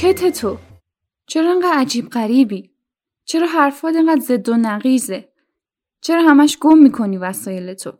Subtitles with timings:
[0.00, 0.58] چته تو؟
[1.26, 2.70] چرا انقدر عجیب غریبی؟
[3.24, 5.32] چرا حرفات انقدر زد و نقیزه؟
[6.00, 7.92] چرا همش گم می‌کنی وسایل تو؟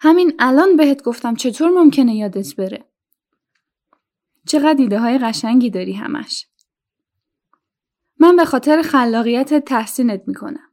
[0.00, 2.84] همین الان بهت گفتم چطور ممکنه یادت بره؟
[4.46, 6.46] چقدر دیده های قشنگی داری همش؟
[8.18, 10.70] من به خاطر خلاقیت تحسینت می‌کنم.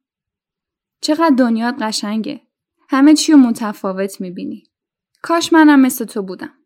[1.02, 2.42] چقدر دنیات قشنگه.
[2.90, 4.64] همه چی رو متفاوت می‌بینی.
[5.22, 6.59] کاش منم مثل تو بودم.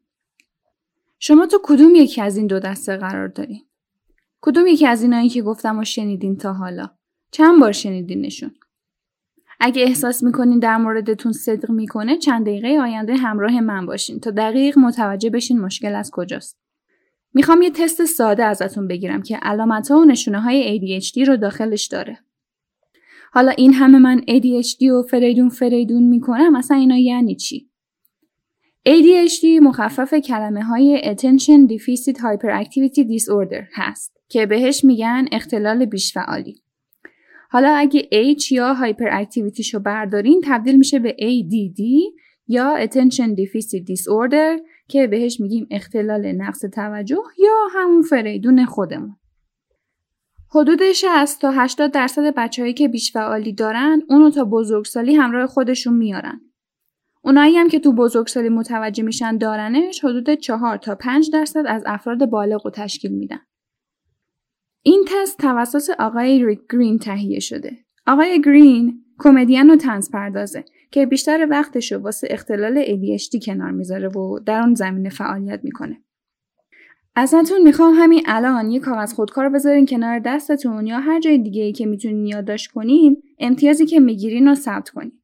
[1.25, 3.61] شما تو کدوم یکی از این دو دسته قرار دارین؟
[4.41, 6.89] کدوم یکی از اینایی که گفتم و شنیدین تا حالا؟
[7.31, 8.51] چند بار شنیدینشون؟
[9.59, 14.77] اگه احساس می‌کنین در موردتون صدق می‌کنه چند دقیقه آینده همراه من باشین تا دقیق
[14.77, 16.59] متوجه بشین مشکل از کجاست.
[17.33, 21.85] می‌خوام یه تست ساده ازتون بگیرم که علامت ها و نشونه های ADHD رو داخلش
[21.85, 22.19] داره.
[23.31, 27.72] حالا این همه من ADHD و فریدون فریدون می‌کنم اصلا اینا یعنی چی؟
[28.89, 36.63] ADHD مخفف کلمه های Attention Deficit Hyperactivity Disorder هست که بهش میگن اختلال بیشفعالی.
[37.49, 41.81] حالا اگه H یا Hyperactivity شو بردارین تبدیل میشه به ADD
[42.47, 49.15] یا Attention Deficit Disorder که بهش میگیم اختلال نقص توجه یا همون فریدون خودمون.
[50.49, 56.41] حدود 60 تا 80 درصد بچههایی که بیشفعالی دارن اونو تا بزرگسالی همراه خودشون میارن.
[57.25, 62.25] اونایی هم که تو بزرگسالی متوجه میشن دارنش حدود 4 تا 5 درصد از افراد
[62.25, 63.39] بالغ رو تشکیل میدن.
[64.85, 67.77] این تست توسط آقای ریک گرین تهیه شده.
[68.07, 74.07] آقای گرین کمدین و تنز پردازه که بیشتر وقتش رو واسه اختلال ADHD کنار می‌ذاره
[74.07, 76.03] و در اون زمینه فعالیت می‌کنه.
[77.15, 81.71] ازتون می‌خوام همین الان یه کاغذ خودکار بذارین کنار دستتون یا هر جای دیگه ای
[81.71, 85.22] که می‌تونین یادداشت کنین امتیازی که می‌گیرین رو ثبت کنین.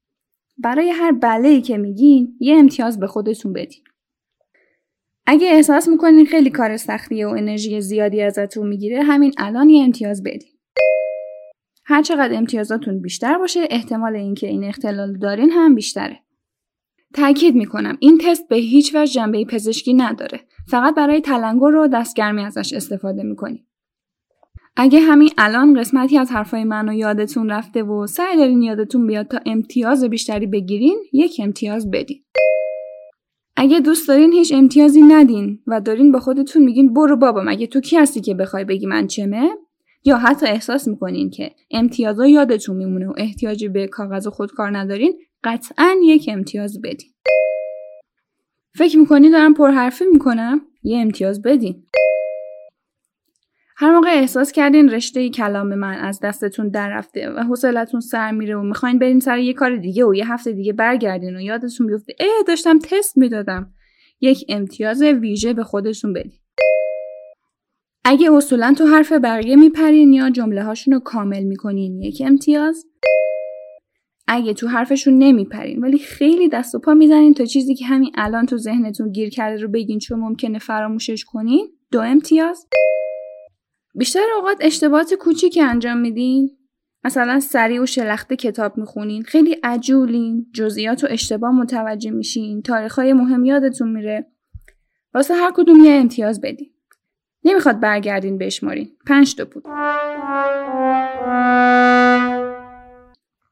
[0.64, 3.84] برای هر بله که میگین یه امتیاز به خودتون بدین.
[5.26, 10.24] اگه احساس می‌کنین خیلی کار سختیه و انرژی زیادی ازتون می‌گیره همین الان یه امتیاز
[10.24, 10.52] بدین.
[11.86, 16.20] هر چقدر امتیازاتون بیشتر باشه احتمال اینکه این اختلال دارین هم بیشتره.
[17.14, 20.40] تاکید می‌کنم این تست به هیچ وجه جنبه پزشکی نداره.
[20.68, 23.69] فقط برای تلنگر و دستگرمی ازش استفاده می‌کنیم.
[24.82, 29.40] اگه همین الان قسمتی از حرفای منو یادتون رفته و سعی دارین یادتون بیاد تا
[29.46, 32.24] امتیاز بیشتری بگیرین یک امتیاز بدین.
[33.56, 37.82] اگه دوست دارین هیچ امتیازی ندین و دارین با خودتون میگین برو بابا مگه تو
[37.82, 39.50] کی هستی که بخوای بگی من چمه
[40.06, 45.14] یا حتی احساس می‌کنین که امتیازا یادتون میمونه و احتیاجی به کاغذ و خودکار ندارین
[45.44, 47.10] قطعا یک امتیاز بدین.
[48.76, 51.84] فکر می‌کنین دارم پرحرفی می‌کنم یه امتیاز بدین.
[53.82, 58.56] هر موقع احساس کردین رشته کلام من از دستتون در رفته و حوصلتون سر میره
[58.56, 62.14] و می‌خواین برین سر یه کار دیگه و یه هفته دیگه برگردین و یادتون بیفته
[62.20, 63.74] اه داشتم تست می‌دادم.
[64.22, 66.40] یک امتیاز ویژه به خودتون بدین.
[68.06, 72.86] اگه اصولا تو حرف بقیه میپرین یا جمله هاشون رو کامل می‌کنین یک امتیاز.
[74.28, 78.46] اگه تو حرفشون نمیپرین ولی خیلی دست و پا می‌زنین تا چیزی که همین الان
[78.46, 82.68] تو ذهنتون گیر کرده رو بگین چون ممکنه فراموشش کنین دو امتیاز.
[84.00, 86.58] بیشتر اوقات اشتباهات کوچیکی انجام میدین؟
[87.04, 93.46] مثلا سریع و شلخته کتاب می‌خونین خیلی عجولین جزئیات و اشتباه متوجه میشین تاریخهای مهم
[93.46, 94.32] یادتون میره.
[95.14, 96.72] واسه هر کدوم یه امتیاز بدین.
[97.44, 98.90] نمی‌خواد برگردین بشمارین.
[99.08, 99.64] پنج تا بود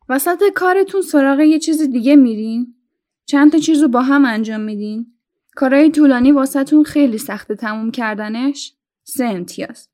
[0.10, 2.76] وسط کارتون سراغ یه چیز دیگه میرین؟
[3.26, 5.06] چند تا چیز رو با هم انجام میدین؟
[5.56, 8.74] کارهای طولانی واسهتون خیلی سخته تموم کردنش؟
[9.04, 9.90] سه امتیاز.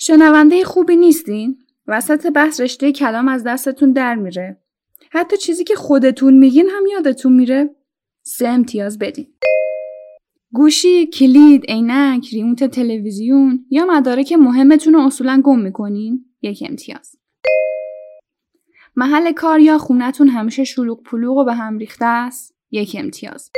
[0.00, 4.60] شنونده خوبی نیستین؟ وسط بحث رشته کلام از دستتون در میره.
[5.10, 7.70] حتی چیزی که خودتون میگین هم یادتون میره.
[8.22, 9.26] سه امتیاز بدین.
[10.52, 17.16] گوشی، کلید، عینک، ریموت تلویزیون یا مدارک مهمتون رو اصولا گم می‌کنین یک امتیاز.
[18.96, 23.50] محل کار یا خونتون همیشه شلوغ پلوغ و به هم ریخته است یک امتیاز.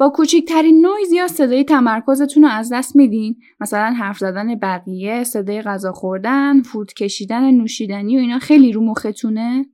[0.00, 3.36] با کوچکترین نویز یا صدای تمرکزتون رو از دست میدین.
[3.60, 9.66] مثلا حرف زدن بقیه صدای غذا خوردن فوت کشیدن نوشیدنی و اینا خیلی رو مختونه.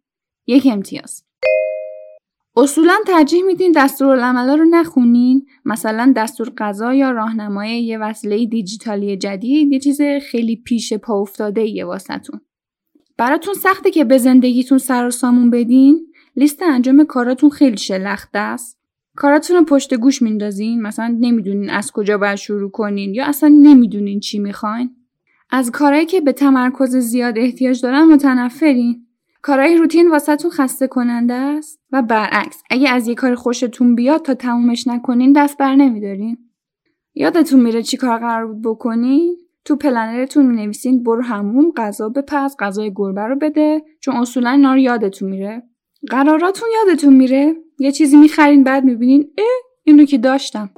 [0.47, 1.25] یک امتیاز.
[2.57, 5.47] اصولا ترجیح میدین دستورالعملا رو نخونین.
[5.65, 10.01] مثلا دستور غذا یا راهنمای یه وسیله دیجیتالی جدید یه چیز
[10.31, 12.41] خیلی پیش پا افتاده یه واسطون
[13.17, 16.07] براتون سخته که به زندگیتون سر و سامون بدین؟
[16.37, 18.76] لیست انجام کاراتون خیلی شلخته است.
[19.17, 24.21] کاراتون رو پشت گوش میندازین؟ مثلا نمی‌دونین از کجا باید شروع کنین یا اصلا نمی‌دونین
[24.21, 24.91] چی می‌خواین؟
[25.51, 29.07] از کارهایی که به تمرکز زیاد احتیاج دارن متنفرین.
[29.43, 34.35] کارهای روتین واسهتون خسته کننده است و برعکس اگه از یه کار خوشتون بیاد تا
[34.35, 36.39] تمومش نکنین دست بر نمیدارین.
[37.15, 42.93] یادتون میره چی کار قرار بود بکنین؟ تو پلنرتون می‌نویسین برو همون غذا بپز غذای
[42.97, 45.63] گربه رو بده چون اصولا اینا رو یادتون میره.
[46.11, 49.45] قراراتون یادتون میره؟ یه چیزی می‌خرین بعد می‌بینین اه
[49.85, 50.71] اینو که داشتم.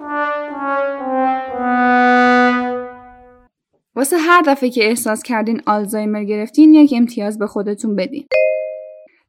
[3.97, 8.27] واسه هر دفعه که احساس کردین آلزایمر گرفتین یک امتیاز به خودتون بدین.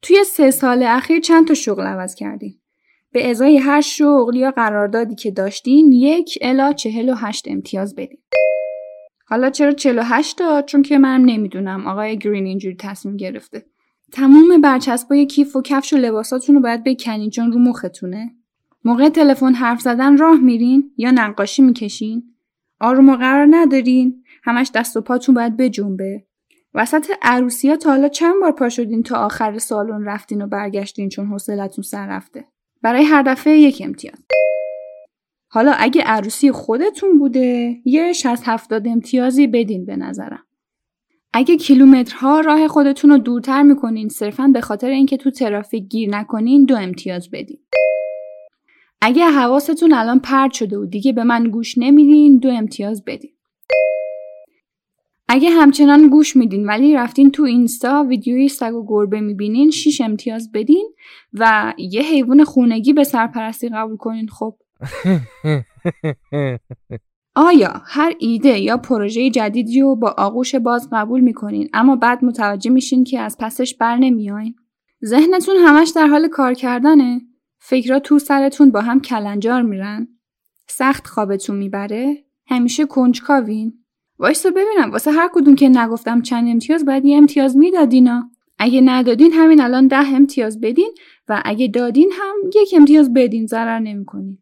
[0.01, 2.54] توی سه سال اخیر چند تا شغل عوض کردین؟
[3.12, 8.19] به ازای هر شغل یا قراردادی که داشتین یک الا چهل و هشت امتیاز بدین.
[9.25, 11.88] حالا چرا 48 تا؟ چون که من نمی‌دونم.
[11.88, 13.66] آقای گرین اینجوری تصمیم گرفته.
[14.11, 18.35] تموم برچسبای کیف و کفش و لباساتون رو باید بکنین چون رو مختونه.
[18.85, 22.23] موقع تلفن حرف زدن راه میرین یا نقاشی می‌کشین؟
[22.79, 24.23] آروم و قرار ندارین.
[24.44, 26.25] همش دست و پاتون باید بجنبه.
[26.73, 31.09] وسط عروسی ها تا حالا چند بار پا شدین تا آخر سالن رفتین و برگشتین
[31.09, 32.45] چون حوصلتون سر رفته؟
[32.81, 34.19] برای هر دفعه یک امتیاز.
[35.47, 40.44] حالا اگه عروسی خودتون بوده یه 60 70 امتیازی بدین به نظرم.
[41.34, 46.66] اگه کیلومترها راه خودتون رو دورتر می‌کنین صرفا به خاطر اینکه تو ترافیک گیر نکنین
[46.66, 47.60] دو امتیاز بدین.
[49.02, 53.31] اگه حواستون الان پرد شده و دیگه به من گوش نمیدین دو امتیاز بدین.
[55.28, 60.52] اگه همچنان گوش میدین ولی رفتین تو اینستا ویدیوی سگ و گربه می‌بینین 6 امتیاز
[60.52, 60.94] بدین
[61.34, 64.56] و یه حیوان خونگی به سرپرستی قبول کنین خب.
[67.41, 72.71] آیا هر ایده یا پروژه جدیدی رو با آغوش باز قبول می‌کنین اما بعد متوجه
[72.71, 74.56] میشین که از پسش بر نمیاین؟
[75.06, 77.21] ذهنتون همش در حال کار کردنه؟
[77.59, 80.07] فکرها تو سرتون با هم کلنجار میرن؟
[80.68, 83.74] سخت خوابتون می‌بره؟ همیشه کنجکاوین؟
[84.19, 89.31] وایستا ببینم واسه هر کدوم که نگفتم چند امتیاز باید یه امتیاز میدادینا اگه ندادین
[89.33, 90.92] همین الان ده امتیاز بدین
[91.30, 94.38] و اگه دادین هم یک امتیاز بدین ضرر نمی‌کنین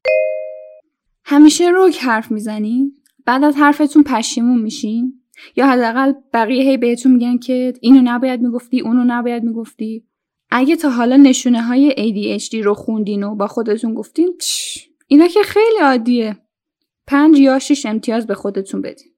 [1.29, 2.95] همیشه روک حرف می‌زنین
[3.25, 5.21] بعد از حرفتون پشیمون میشین؟
[5.55, 10.07] یا حداقل بقیه هی بهتون میگن که اینو نباید می‌گفتی اونو نباید می‌گفتی؟
[10.49, 14.37] اگه تا حالا نشونه های ADHD رو خوندین و با خودتون گفتین
[15.07, 16.37] اینا که خیلی عادیه.
[17.07, 19.11] پنج یا شش امتیاز به خودتون بدین.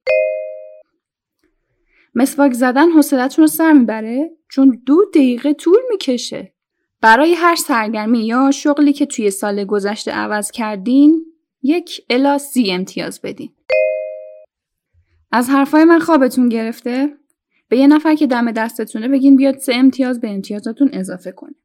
[2.16, 6.54] مسواک زدن حوصلتون رو سر می‌بره؟ چون دو دقیقه طول می‌کشه.
[7.02, 11.26] برای هر سرگرمی یا شغلی که توی سال گذشته عوض کردین
[11.64, 13.50] یک الا سی امتیاز بدین.
[15.32, 17.10] از حرفای من خوابتون گرفته؟
[17.70, 21.56] به یه نفر که دم دستتونه بگین بیاد سه امتیاز به امتیازاتون اضافه کنه.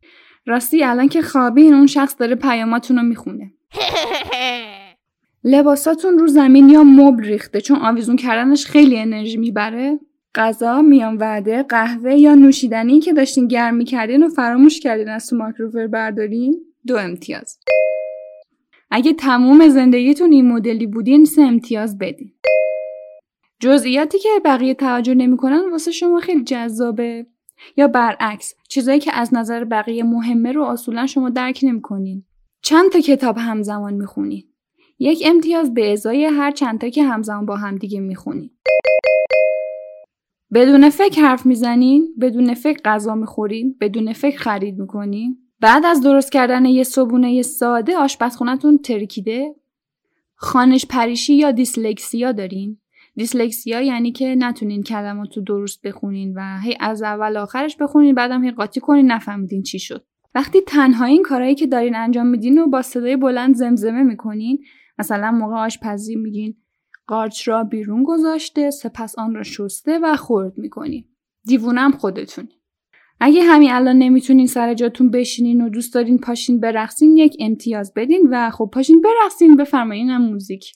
[0.46, 3.52] راستی الان که خوابین اون شخص داره پیاماتون رو می‌خونه.
[5.44, 9.98] لباساتون رو زمین یا مبل ریخته چون آویزون کردنش خیلی انرژی می‌بره.
[10.34, 15.36] غذا میان وعده قهوه یا نوشیدنی که داشتین گرم می‌کردین و فراموش کردین از تو
[15.36, 16.56] ماکروفر بردارین
[16.86, 17.58] دو امتیاز.
[18.96, 22.32] اگه تموم زندگیتون این مدلی بودین سه امتیاز بدین.
[23.60, 27.26] جزئیاتی که بقیه توجه نمی‌کنن واسه شما خیلی جذابه.
[27.76, 32.24] یا برعکس چیزایی که از نظر بقیه مهمه رو اصولا شما درک نمی‌کنین.
[32.62, 34.44] چند تا کتاب همزمان می‌خونین.
[34.98, 38.50] یک امتیاز به ازای هر چند تا که همزمان با همدیگه می‌خونین.
[40.54, 45.38] بدون فکر حرف می‌زنین بدون فکر غذا می‌خورین بدون فکر خرید می‌کنین.
[45.64, 49.54] بعد از درست کردن یه صبونه ساده آشپزخونتون ترکیده؟
[50.34, 52.78] خانش پریشی یا دیسلکسیا دارین؟
[53.16, 58.44] دیسلکسیا یعنی که نتونین کلمات رو درست بخونین و هی از اول آخرش بخونین بعدم
[58.44, 60.04] هی قاطی کنین نفهمیدین چی شد.
[60.34, 64.64] وقتی تنها این کارهایی که دارین انجام میدین و با صدای بلند زمزمه می‌کنین
[64.98, 66.56] مثلا موقع آشپزی میگین
[67.06, 71.04] قارچ را بیرون گذاشته سپس آن را شسته و خورد می‌کنین.
[71.44, 72.48] دیوونم خودتون.
[73.20, 78.28] اگه همین الان نمی‌تونین سر جاتون بشینین و دوست دارین پاشین برقصین یک امتیاز بدین
[78.30, 80.72] و خب پاشین برقصین بفرمایین موزیک.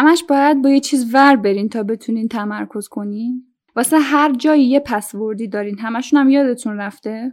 [0.00, 3.46] همش باید با یه چیز ور برین تا بتونین تمرکز کنین.
[3.76, 7.32] واسه هر جایی یه پسوردی دارین همشون هم یادتون رفته؟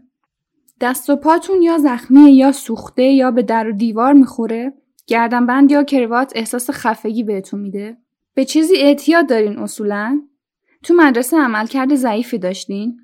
[0.81, 4.73] دست و پاتون یا زخمی یا سوخته یا به در و دیوار می‌خوره.
[5.07, 7.97] گردنبند یا کروات احساس خفگی بهتون میده.
[8.33, 10.21] به چیزی اعتیاد دارین اصولا؟
[10.83, 12.97] تو مدرسه عملکرد ضعیفی داشتین.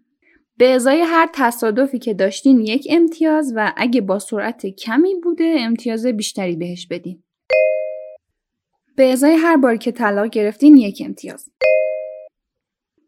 [0.57, 6.05] به ازای هر تصادفی که داشتین یک امتیاز و اگه با سرعت کمی بوده امتیاز
[6.05, 7.22] بیشتری بهش بدین.
[8.95, 11.49] به ازای هر بار که طلاق گرفتین یک امتیاز.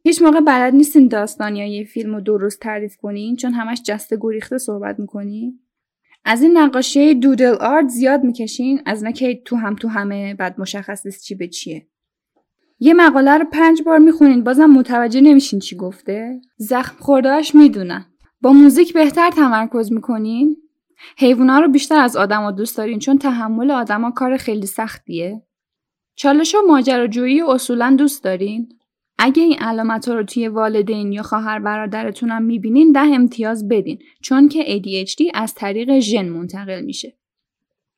[0.04, 4.58] هیچ موقع بلد نیستین داستان یه فیلم رو درست تعریف کنین چون همش جسته گریخته
[4.58, 5.60] صحبت می‌کنین.
[6.25, 10.60] از این نقاشی دودل آرت زیاد می‌کشین از نه که تو هم تو همه بعد
[10.60, 11.88] مشخص نیست چی به چیه.
[12.80, 18.06] یه مقاله رو پنج بار می‌خونین بازم متوجه نمیشین چی گفته زخم خوردهاش می‌دونن
[18.42, 20.58] با موزیک بهتر تمرکز می‌کنین
[21.18, 25.42] حیوونا رو بیشتر از آدما دوست دارین چون تحمل آدما کار خیلی سختیه
[26.15, 28.69] چالش و ماجراجویی اصولا دوست دارین؟
[29.17, 34.50] اگه این علامت رو توی والدین یا خواهر برادرتون هم می‌بینین ده امتیاز بدین چون
[34.50, 37.17] که ADHD از طریق ژن منتقل میشه.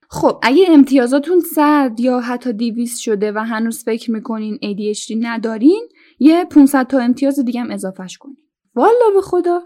[0.09, 6.45] خب اگه امتیازاتون صد یا حتی دیویس شده و هنوز فکر می‌کنین ADHD ندارین یه
[6.45, 8.37] 500 تا امتیاز دیگه هم اضافهش کنین.
[8.75, 9.61] والا به خدا!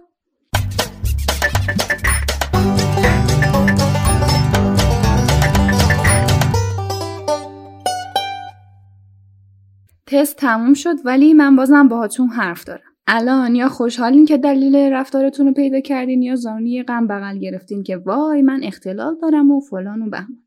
[10.11, 12.91] تست تموم شد ولی من بازم باهاتون حرف دارم.
[13.07, 17.97] الان یا خوشحالین که دلیل رفتارتون رو پیدا کردین یا زانوی غم بغل گرفتین که
[17.97, 20.43] وای من اختلال دارم و فلان و بهمان.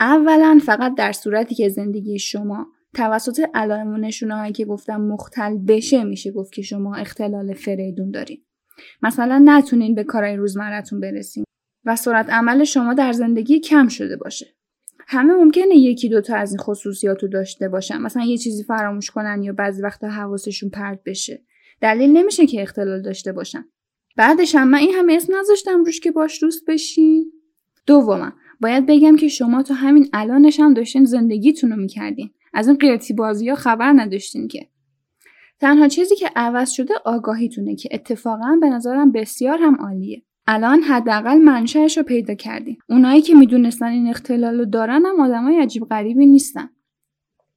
[0.00, 6.04] اولا فقط در صورتی که زندگی شما توسط علائم و نشونه که گفتم مختل بشه
[6.04, 8.44] میشه گفت که شما اختلال فریدون دارین.
[9.02, 11.44] مثلا نتونین به کارهای روزمرتون برسین
[11.84, 14.57] و سرعت عمل شما در زندگی کم شده باشه.
[15.10, 17.98] همه ممکنه یکی دوتا از این خصوصیات رو داشته باشن.
[17.98, 21.42] مثلا یه چیزی فراموش کنن یا بعضی وقتا حواسشون پرت بشه.
[21.80, 23.64] دلیل نمیشه که اختلال داشته باشن.
[24.16, 27.32] بعدش هم من این همه اسم نذاشتم روش که باش دوست بشین.
[27.86, 32.30] دوما باید بگم که شما تو همین الانش هم داشتین زندگیتون رو می‌کردین.
[32.54, 34.68] از این قیرتی بازی ها خبر نداشتین که.
[35.60, 40.22] تنها چیزی که عوض شده آگاهیتونه که اتفاقا به نظرم بسیار هم عالیه.
[40.50, 45.60] الان حداقل منشأش رو پیدا کردین اونایی که می‌دونستن این اختلال رو دارن هم آدمای
[45.60, 46.70] عجیب غریبی نیستن.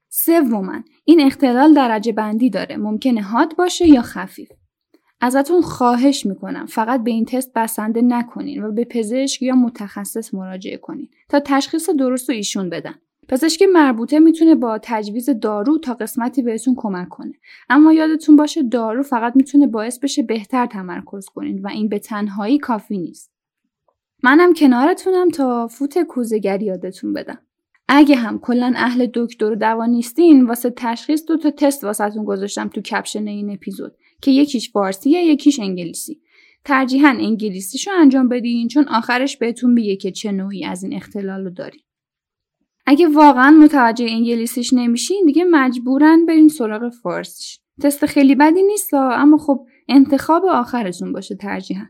[0.09, 2.77] سوما این اختلال درجه بندی داره.
[2.77, 4.51] ممکنه حاد باشه یا خفیف.
[5.21, 10.77] ازتون خواهش می‌کنم فقط به این تست بسنده نکنین و به پزشک یا متخصص مراجعه
[10.77, 12.95] کنین تا تشخیص درست رو ایشون بدن.
[13.29, 17.33] پزشک مربوطه می‌تونه با تجویز دارو تا قسمتی بهتون کمک کنه.
[17.69, 22.57] اما یادتون باشه دارو فقط می‌تونه باعث بشه بهتر تمرکز کنین و این به تنهایی
[22.57, 23.31] کافی نیست.
[24.23, 27.39] منم کنارتونم تا فوت کوزگری یادتون بدم.
[27.87, 32.67] اگه هم کلا اهل دکتر و دوا نیستین واسه تشخیص دو تا تست واسهتون گذاشتم
[32.67, 36.21] تو کپشن این اپیزود که یکیش فارسیه یکیش انگلیسی.
[36.65, 41.49] ترجیحاً انگلیسیشو انجام بدین چون آخرش بهتون میگه که چه نوعی از این اختلال رو
[41.49, 41.81] دارین.
[42.85, 49.37] اگه واقعا متوجه انگلیسیش نمیشین دیگه مجبورین برین سراغ فارسیش تست خیلی بدی نیست اما
[49.37, 51.85] خب انتخاب آخرتون باشه ترجیحاً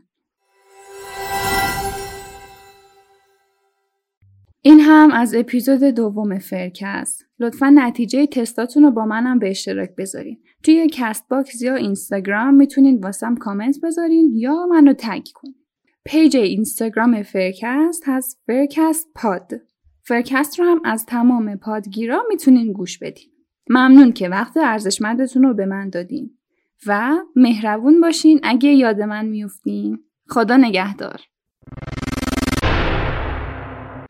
[4.64, 7.24] این هم از اپیزود دوم فرکست.
[7.38, 10.42] لطفا نتیجه تستاتون رو با منم به اشتراک بذارین.
[10.62, 15.54] توی کست‌باکس یا اینستاگرام می‌تونین واسم کامنت بذارین یا منو tag کنین.
[16.04, 19.52] page اینستاگرام فرکست هست فرکست پاد.
[20.04, 23.28] فرکست رو هم از تمام پادگیرا می‌تونین گوش بدین.
[23.70, 26.38] ممنون که وقت ارزشمندتون رو به من دادین.
[26.86, 29.98] و مهربون باشین اگه یاد من میفتین.
[30.28, 31.20] خدا نگهدار.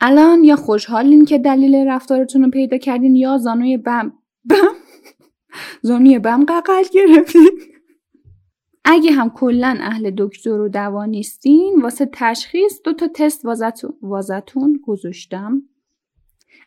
[0.01, 4.13] الان یا خوشحالین که دلیل رفتارتون رو پیدا کردین یا زانوی غم
[4.45, 4.75] بغ
[5.83, 7.51] زانوی غم بغل گرفتین
[8.85, 14.81] اگه هم کلا اهل دکتر و دوا نیستین واسه تشخیص دو تا تست وازتون وازتون
[14.87, 15.63] گذاشتم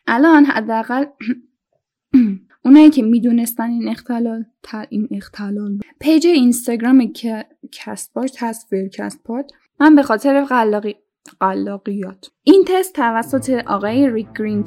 [0.06, 1.04] الان حداقل
[2.64, 4.44] اونایی که می‌دونستن این اختلال
[4.90, 10.96] این اختلال پیج اینستاگرام که کست باش هست کست پاد من به خاطر قلاقی
[11.40, 12.30] قلاقیات.
[12.42, 14.64] این تست توسط آقای ریک گرین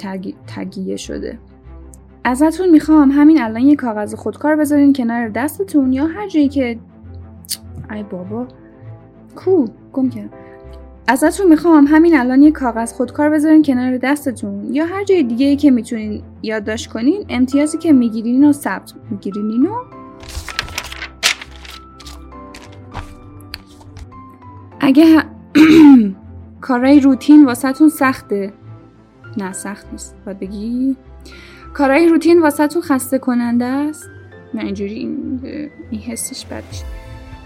[0.48, 1.40] تگیه شده.
[2.24, 6.80] ازتون می‌خوام همین الان یه کاغذ خودکار بذارین کنار دستتون یا هر جایی که
[7.92, 8.48] ای بابا.
[9.36, 10.49] کو گم کردم.
[11.10, 14.74] ازتون می‌خوام همین الان یه کاغذ خودکار بذارین کنار دستتون.
[14.74, 19.66] یا هر جای دیگه ای که می‌تونین یادداشت کنین امتیازی که می‌گیرین و ثبت می‌گیرین.
[19.66, 19.76] و
[24.80, 25.24] اگه
[26.62, 28.54] کارهای روتین واسهتون سخته.
[29.38, 30.16] نه سخت نیست.
[30.26, 30.96] باید بگی.
[31.74, 34.10] کارهای روتین واسه تو خسته کننده است.
[34.54, 35.40] نه اینجوری این,
[35.92, 36.86] این حسش بد میشه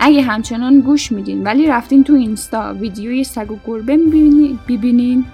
[0.05, 3.97] اگه همچنان گوش میدین ولی رفتین تو اینستا ویدیوی سگ و گربه
[4.67, 5.25] ببینین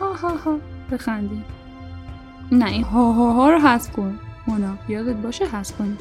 [0.00, 0.58] ها ها ها
[0.92, 1.42] بخندین.
[2.52, 4.18] نه این ها ها ها رو حذف کن.
[4.46, 5.96] مونا یادت باشه حذف کنی.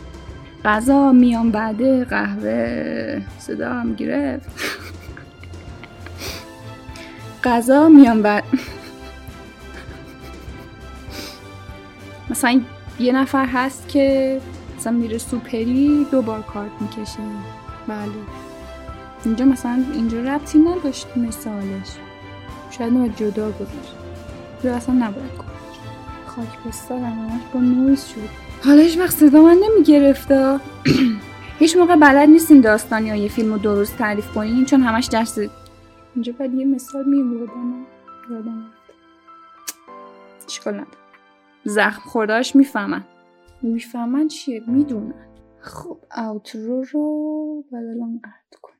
[0.65, 4.49] غذا میان بعده قهوه صدا هم گرفت.
[7.43, 8.43] غذا میان بعد.
[12.29, 12.61] مثلا
[12.99, 14.39] یه نفر هست که
[14.77, 17.19] مثلا میره سوپری دو بار کارت می‌کشه.
[17.87, 18.11] بله.
[19.25, 21.97] اینجا مثلا اینجا ربطی نداشت مثالش.
[22.71, 23.95] شاید نباید جدا گذاشت.
[24.63, 25.81] یا اصلا نباید گذاشت.
[26.25, 26.47] خاک
[26.89, 28.45] همش با نویز شد.
[28.65, 30.59] حالا هیچ وقت صدا من نمی‌گرفته
[31.59, 35.37] هیچ موقع بلد نیستین داستان یا یه فیلم رو درست تعریف کنین چون همش درس
[36.15, 37.85] اینجا باید یه مثال میبردم
[38.31, 38.65] یادم
[40.47, 40.85] اشکال
[41.63, 43.03] زخم خورداش می‌فهمن.
[43.61, 45.13] می‌فهمن چیه؟ می‌دونن.
[45.65, 48.74] خب اوترو رو بعد الان قطع کن.